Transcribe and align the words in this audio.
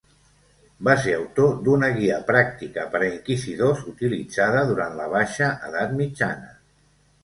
Va 0.87 0.95
ser 1.03 1.13
autor 1.17 1.53
d'una 1.67 1.91
guia 1.99 2.17
pràctica 2.31 2.87
per 2.95 3.03
a 3.03 3.11
inquisidors 3.11 3.87
utilitzada 3.95 4.67
durant 4.75 5.01
la 5.05 5.09
baixa 5.17 5.57
edat 5.73 5.99
mitjana. 6.05 6.57